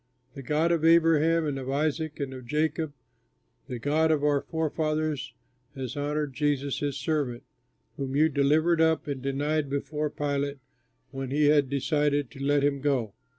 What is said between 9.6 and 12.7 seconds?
before Pilate when he had decided to let